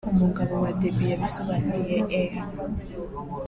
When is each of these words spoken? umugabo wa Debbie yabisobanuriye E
umugabo 0.13 0.53
wa 0.63 0.71
Debbie 0.79 1.09
yabisobanuriye 1.11 1.97
E 2.21 2.23